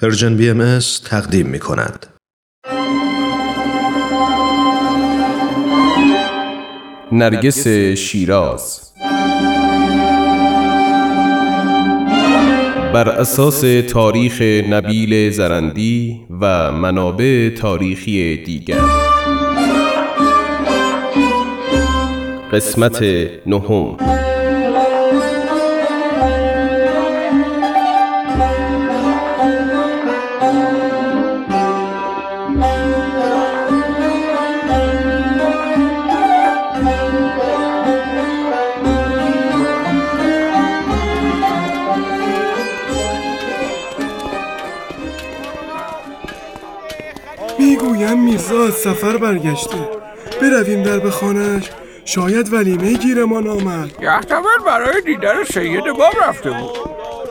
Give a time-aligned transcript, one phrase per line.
[0.00, 2.06] پرژن بی ام تقدیم می کند.
[7.12, 7.68] نرگس
[7.98, 8.92] شیراز.
[12.94, 18.80] بر اساس تاریخ نبیل زرندی و منابع تاریخی دیگر.
[22.52, 23.02] قسمت
[23.46, 23.96] نهم.
[48.50, 49.76] از سفر برگشته.
[50.40, 51.70] برویم در بخانش
[52.04, 53.90] شاید ولیمه گیرمان آمد.
[54.02, 56.70] یحتمل برای دیدن سید باب رفته بود.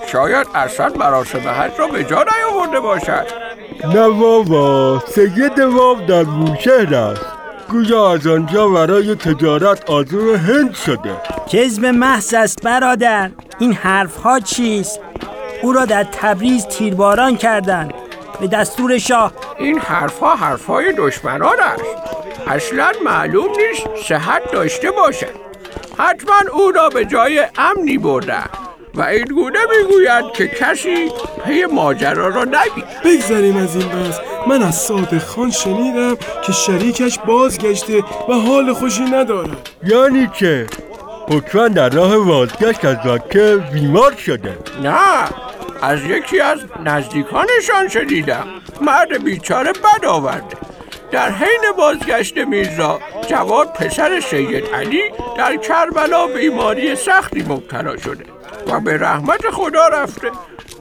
[0.07, 3.27] شاید اصلا مراسم حج را به جا نیاورده باشد.
[3.93, 7.25] نه بابا سید باب در بوشهر است.
[7.69, 11.15] گویا از آنجا برای تجارت آزور هند شده.
[11.51, 13.31] کذب محض است برادر.
[13.59, 14.99] این حرف ها چیست؟
[15.61, 17.93] او را در تبریز تیرباران کردند.
[18.41, 21.83] به دستور شاه این حرفها حرفهای دشمنان است
[22.47, 25.41] اصلا معلوم نیست صحت داشته باشد.
[25.97, 28.43] حتما او را به جای امنی برده.
[28.95, 31.11] و این گونه می‌گویند که کسی
[31.45, 34.19] پی ماجرا را ندید بگذریم از این بحث.
[34.47, 39.69] من از صادق خان شنیدم که شریکش بازگشته و حال خوشی ندارد.
[39.83, 40.67] یعنی که
[41.29, 44.57] حتما در راه بازگشت از مکه بیمار شده.
[44.83, 45.25] نه
[45.81, 48.47] از یکی از نزدیکانشان شنیدم.
[48.81, 50.57] مرد بیچاره بد آورده
[51.11, 55.01] در حین بازگشت میرزا جواد پسر سید علی
[55.37, 58.25] در کربلا بیماری سختی مبتلا شده
[58.67, 60.31] و به رحمت خدا رفته.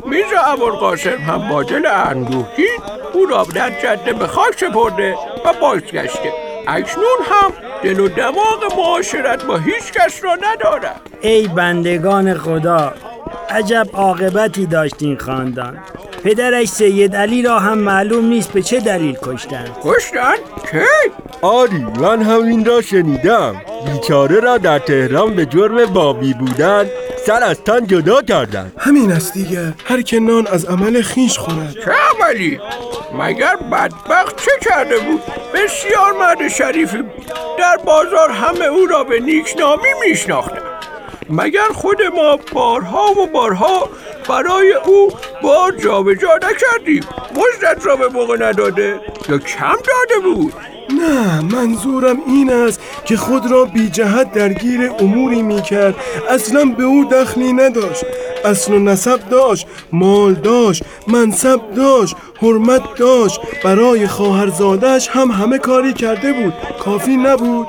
[0.07, 2.79] میرزا ابوالقاسم هم با دل اندوهگین
[3.13, 6.33] او را در جده به خاک سپرده و بازگشته.
[6.69, 11.01] اکنون هم دل و دماغ معاشرت با هیچ کس را ندارد.
[11.21, 12.95] ای بندگان خدا
[13.51, 15.79] عجب عاقبتی داشت این خاندان
[16.25, 20.35] پدرش سید علی را هم معلوم نیست به چه دلیل کشتند کشتن؟
[20.71, 21.11] کی؟
[21.43, 23.63] آری من هم این را شنیدم
[23.93, 26.87] بیچاره را در تهران به جرم بابی بودن
[27.27, 31.73] سر از تن جدا کردند همین است دیگر هر که نان از عمل خیش خورد
[31.85, 32.61] چه عملی؟
[33.19, 35.23] مگر بدبخت چه کرده بود؟
[35.55, 40.70] بسیار مرد شریفی بود در بازار همه او را به نیکنامی میشناختند
[41.31, 43.89] مگر خود ما بارها و بارها
[44.29, 45.11] برای او
[45.43, 50.53] بار جابجا نکردیم؟ مزدت را به موقع نداده یا کم داده بود؟
[50.91, 55.95] نه منظورم این است که خود را بی جهت درگیر اموری می کرد
[56.31, 58.05] اصلا به او دخلی نداشت.
[58.45, 63.41] اصل و نسب داشت مال داشت منصب داشت حرمت داشت.
[63.65, 66.53] برای خواهرزادش هم همه کاری کرده بود.
[66.85, 67.67] کافی نبود؟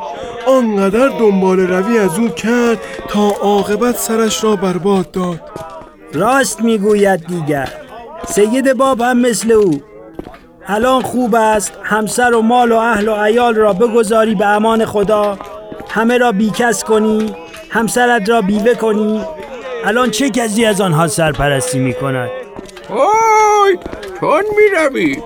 [0.48, 5.40] آنقدر دنبال روی از او کرد تا عاقبت سرش را برباد داد.
[6.14, 7.70] راست می‌گوید دیگر.
[8.28, 9.82] سید باب هم مثل او.
[10.68, 15.38] الان خوب است همسر و مال و اهل و عیال را بگذاری به امان خدا.
[15.90, 17.36] همه را بیکس کنی
[17.70, 19.26] همسرت را بیوه کنی.
[19.86, 22.30] الان چه کسی از آنها سرپرستی می کند
[22.90, 23.78] وای
[24.20, 25.18] چون می‌روی؟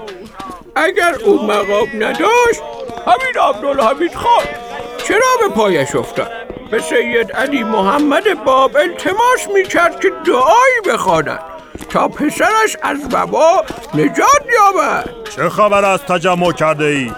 [0.76, 2.62] اگر او مقام نداشت
[3.06, 4.65] همین عبدالحمید خان.
[5.08, 6.32] چرا به پایش افتاد؟
[6.72, 11.40] به سید علی محمد باب التماس می‌کرد که دعایی بخواند
[11.90, 15.10] تا پسرش از وبا نجات یابد.
[15.36, 17.12] چه خبر از تجمع کرده ای؟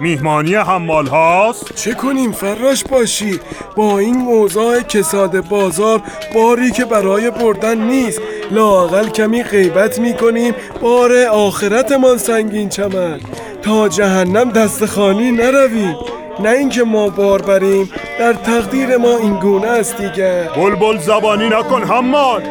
[0.00, 3.40] میهمانی حمال هاست؟ چه کنیم فراش باشی؟
[3.76, 6.02] با این اوضاع کساد بازار
[6.34, 8.20] باری که برای بردن نیست.
[8.50, 10.54] لاقل کمی غیبت می‌کنیم.
[10.80, 13.20] بار آخرتمان سنگین چمن.
[13.62, 15.96] تا جهنم دست خالی نرویم.
[16.40, 20.48] نه اینکه ما بار بریم در تقدیر ما این گونه است دیگه.
[20.56, 22.42] بلبل زبانی نکن حمال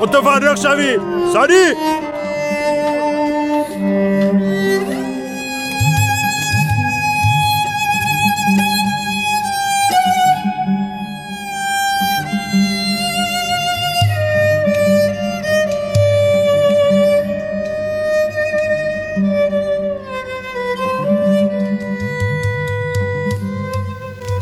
[0.00, 0.98] متفرق شوی.
[1.32, 1.74] سری.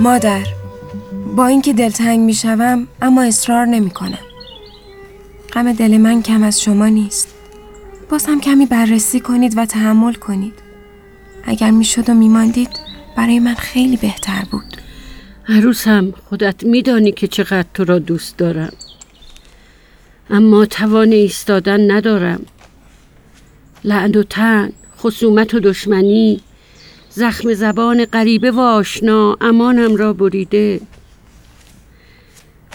[0.07, 0.47] مادر
[1.37, 4.19] با اینکه دلتنگ می‌شوم اما اصرار نمی کنم
[5.53, 7.35] غم دل من کم از شما نیست.
[8.11, 10.53] باز هم کمی بررسی کنید و تحمل کنید.
[11.45, 12.71] اگر می‌شد و میماندید
[13.17, 14.77] برای من خیلی بهتر بود.
[15.49, 18.73] عروسم خودت میدانی که چقدر تو را دوست دارم.
[20.31, 22.47] اما توان ایستادن ندارم.
[23.85, 26.41] لعن و تن خصومت و دشمنی
[27.17, 30.81] زخم زبان غریبه و آشنا امانم را بریده.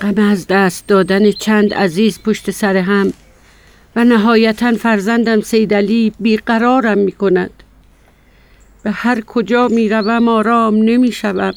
[0.02, 3.14] غم از دست دادن چند عزیز پشت سر هم
[3.96, 7.50] و نهایتا فرزندم سیدلی بیقرارم می کند.
[8.84, 11.54] به هر کجا می روم آرام نمی شوم.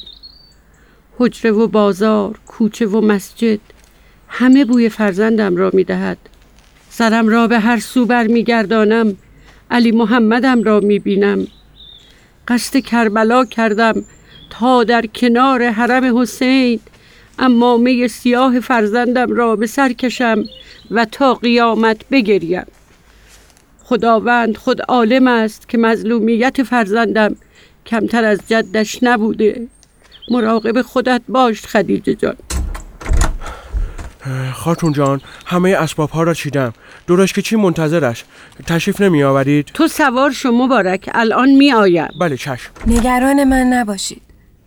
[1.19, 3.61] حجره و بازار کوچه و مسجد
[4.29, 6.19] همه بوی فرزندم را می دهد.
[6.91, 8.29] سرم را به هر سو بر
[9.71, 11.47] علی محمدم را می بینم.
[12.49, 14.05] قصد کربلا کردم
[14.51, 16.81] تا در کنار حرم حسین
[17.39, 20.45] امامه سیاه فرزندم را به سر کشم
[20.91, 22.65] و تا قیامت بگریم.
[23.85, 27.37] خداوند خود عالم است که مظلومیت فرزندم
[27.87, 29.67] کمتر از جدش نبوده.
[30.31, 32.37] مراقب خودت باش خدیجه جان.
[34.55, 36.73] خاتون جان همه اسباب ها را چیدم.
[37.07, 38.25] درش که چی منتظرش؟
[38.67, 42.71] تشریف نمی آورید؟ تو سوار شو مبارک الان می آیم بله چشم.
[42.87, 44.23] نگران من نباشید.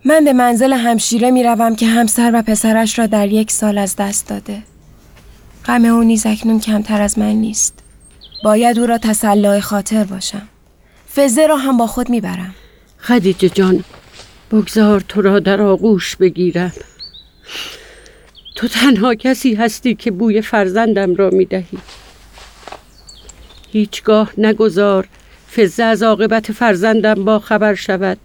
[0.06, 3.96] من به منزل همشیره می روم که همسر و پسرش را در یک سال از
[3.96, 4.64] دست داده.
[5.66, 7.80] غم او نیز اکنون کمتر از من نیست.
[8.44, 10.48] باید او را تسلای خاطر باشم.
[11.16, 12.56] فزه را هم با خود می‌برم.
[13.00, 13.84] خدیجه جان
[14.52, 16.72] بگذار تو را در آغوش بگیرم.
[18.58, 21.78] تو تنها کسی هستی که بوی فرزندم را می دهی
[23.72, 25.08] هیچگاه نگذار
[25.56, 28.18] فزه از عاقبت فرزندم با خبر شود.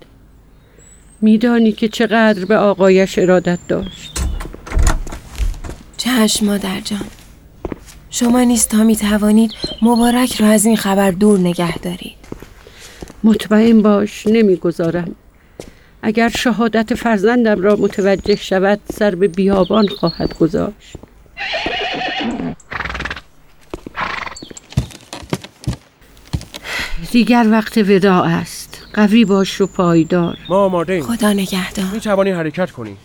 [1.21, 4.19] میدانی که چقدر به آقایش ارادت داشت.
[5.97, 7.07] چشم مادر جان
[8.11, 9.53] شما نیست تا می توانید
[9.83, 12.23] مبارک را از این خبر دور نگه دارید.
[13.25, 15.15] مطمئن باش نمی‌گذارم.
[16.03, 20.97] اگر شهادت فرزندم را متوجه شود سر به بیابان خواهد گذاشت.
[27.11, 28.83] دیگر وقت وداع است.
[28.95, 30.39] قوی باش و پایدار.
[30.49, 31.03] ما آماده ایم.
[31.03, 31.87] خدا نگهدار.
[31.93, 32.97] می توانی حرکت کنی.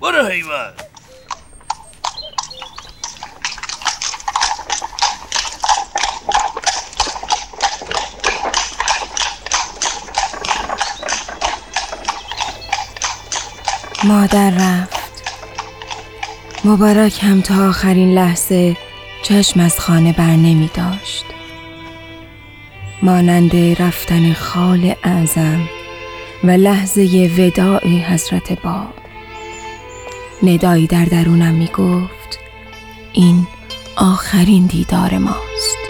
[0.00, 0.72] برو حیوان.
[14.06, 15.22] مادر رفت.
[16.64, 18.76] مبارک هم تا آخرین لحظه
[19.22, 21.24] چشم از خانه بر نمی داشت.
[23.02, 25.68] مانند رفتن خال اعظم
[26.44, 28.94] و لحظه وداع حضرت باب.
[30.42, 32.38] ندایی در درونم می گفت
[33.12, 33.46] این
[33.96, 35.85] آخرین دیدار ماست.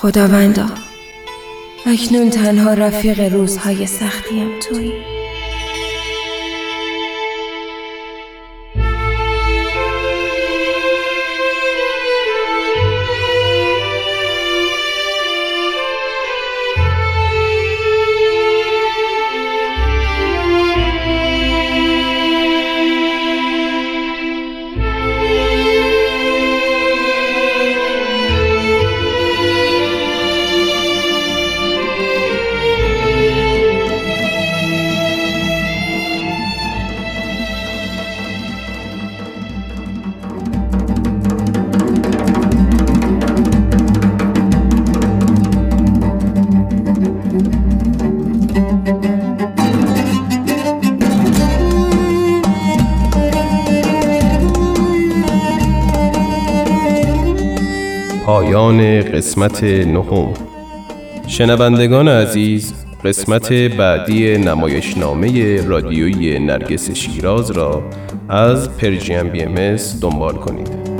[0.00, 0.66] خداوندا
[1.86, 5.17] اکنون تنها رفیق روزهای سختیم تویی.
[58.28, 60.34] پایان قسمت نهم.
[61.26, 67.82] شنوندگان عزیز قسمت بعدی نمایشنامه رادیویی نرگس شیراز را
[68.28, 70.97] از پرژیم بی ام دنبال کنید.